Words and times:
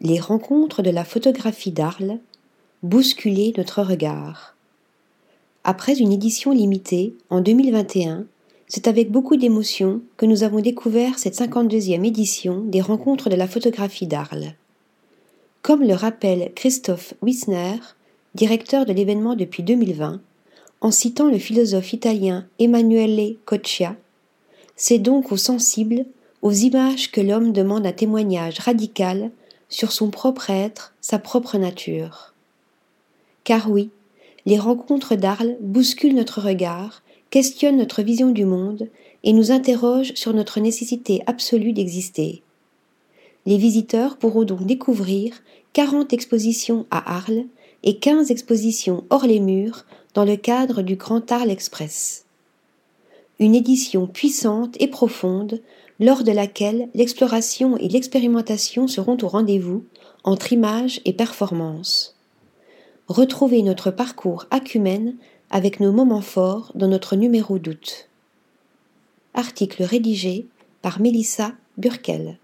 Les 0.00 0.20
rencontres 0.20 0.82
de 0.82 0.90
la 0.90 1.04
photographie 1.04 1.72
d'Arles, 1.72 2.20
bousculer 2.84 3.52
notre 3.56 3.82
regard. 3.82 4.54
Après 5.64 5.98
une 5.98 6.12
édition 6.12 6.52
limitée 6.52 7.14
en 7.30 7.40
2021, 7.40 8.24
c'est 8.68 8.86
avec 8.86 9.10
beaucoup 9.10 9.36
d'émotion 9.36 10.00
que 10.16 10.24
nous 10.24 10.44
avons 10.44 10.60
découvert 10.60 11.18
cette 11.18 11.34
52e 11.34 12.06
édition 12.06 12.60
des 12.60 12.80
rencontres 12.80 13.28
de 13.28 13.34
la 13.34 13.48
photographie 13.48 14.06
d'Arles. 14.06 14.54
Comme 15.62 15.82
le 15.82 15.94
rappelle 15.94 16.52
Christophe 16.54 17.14
Wissner, 17.20 17.80
directeur 18.36 18.86
de 18.86 18.92
l'événement 18.92 19.34
depuis 19.34 19.64
2020, 19.64 20.20
en 20.80 20.90
citant 20.92 21.28
le 21.28 21.38
philosophe 21.38 21.92
italien 21.92 22.46
Emanuele 22.60 23.34
Coccia, 23.46 23.96
c'est 24.76 25.00
donc 25.00 25.32
aux 25.32 25.36
sensibles, 25.36 26.06
aux 26.42 26.52
images 26.52 27.10
que 27.10 27.20
l'homme 27.20 27.52
demande 27.52 27.84
un 27.84 27.92
témoignage 27.92 28.60
radical 28.60 29.32
sur 29.68 29.92
son 29.92 30.10
propre 30.10 30.50
être, 30.50 30.94
sa 31.00 31.18
propre 31.18 31.58
nature. 31.58 32.34
Car 33.44 33.70
oui, 33.70 33.90
les 34.46 34.58
rencontres 34.58 35.14
d'Arles 35.14 35.56
bousculent 35.60 36.14
notre 36.14 36.40
regard, 36.40 37.02
questionnent 37.30 37.76
notre 37.76 38.02
vision 38.02 38.30
du 38.30 38.44
monde 38.44 38.88
et 39.24 39.32
nous 39.32 39.50
interrogent 39.50 40.14
sur 40.14 40.32
notre 40.32 40.60
nécessité 40.60 41.22
absolue 41.26 41.72
d'exister. 41.72 42.42
Les 43.46 43.58
visiteurs 43.58 44.16
pourront 44.16 44.44
donc 44.44 44.64
découvrir 44.64 45.42
40 45.72 46.12
expositions 46.12 46.86
à 46.90 47.16
Arles 47.16 47.44
et 47.82 47.98
15 47.98 48.30
expositions 48.30 49.04
hors 49.10 49.26
les 49.26 49.40
murs 49.40 49.84
dans 50.14 50.24
le 50.24 50.36
cadre 50.36 50.82
du 50.82 50.96
Grand 50.96 51.30
Arles 51.30 51.50
Express. 51.50 52.24
Une 53.40 53.54
édition 53.54 54.06
puissante 54.06 54.76
et 54.80 54.88
profonde 54.88 55.62
lors 56.00 56.24
de 56.24 56.32
laquelle 56.32 56.88
l'exploration 56.94 57.76
et 57.76 57.88
l'expérimentation 57.88 58.88
seront 58.88 59.16
au 59.22 59.28
rendez-vous 59.28 59.84
entre 60.24 60.52
images 60.52 61.00
et 61.04 61.12
performances. 61.12 62.16
Retrouvez 63.06 63.62
notre 63.62 63.90
parcours 63.90 64.46
acumène 64.50 65.16
avec 65.50 65.80
nos 65.80 65.92
moments 65.92 66.20
forts 66.20 66.72
dans 66.74 66.88
notre 66.88 67.16
numéro 67.16 67.58
d'août. 67.58 68.08
Article 69.34 69.82
rédigé 69.82 70.46
par 70.82 71.00
Mélissa 71.00 71.52
Burkel. 71.78 72.38